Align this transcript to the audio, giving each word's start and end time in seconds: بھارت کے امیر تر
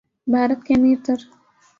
بھارت 0.27 0.59
کے 0.65 0.73
امیر 0.77 0.97
تر 1.05 1.19